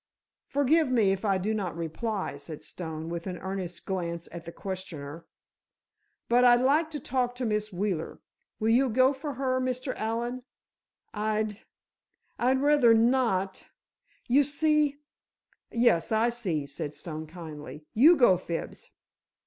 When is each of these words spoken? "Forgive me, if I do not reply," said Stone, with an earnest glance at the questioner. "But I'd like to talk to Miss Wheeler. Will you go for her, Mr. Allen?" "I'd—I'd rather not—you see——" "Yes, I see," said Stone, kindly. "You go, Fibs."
"Forgive 0.47 0.89
me, 0.89 1.11
if 1.11 1.23
I 1.23 1.37
do 1.37 1.53
not 1.53 1.77
reply," 1.77 2.35
said 2.37 2.63
Stone, 2.63 3.09
with 3.09 3.27
an 3.27 3.37
earnest 3.37 3.85
glance 3.85 4.27
at 4.31 4.45
the 4.45 4.51
questioner. 4.51 5.27
"But 6.27 6.43
I'd 6.43 6.61
like 6.61 6.89
to 6.89 6.99
talk 6.99 7.35
to 7.35 7.45
Miss 7.45 7.71
Wheeler. 7.71 8.19
Will 8.59 8.69
you 8.69 8.89
go 8.89 9.13
for 9.13 9.33
her, 9.35 9.61
Mr. 9.61 9.93
Allen?" 9.95 10.41
"I'd—I'd 11.13 12.61
rather 12.63 12.95
not—you 12.95 14.43
see——" 14.43 14.97
"Yes, 15.71 16.11
I 16.11 16.29
see," 16.29 16.65
said 16.65 16.95
Stone, 16.95 17.27
kindly. 17.27 17.85
"You 17.93 18.15
go, 18.17 18.37
Fibs." 18.37 18.89